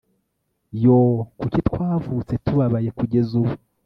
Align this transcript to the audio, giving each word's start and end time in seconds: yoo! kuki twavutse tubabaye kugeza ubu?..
yoo! 0.83 1.15
kuki 1.39 1.59
twavutse 1.67 2.33
tubabaye 2.45 2.89
kugeza 2.97 3.31
ubu?.. 3.41 3.53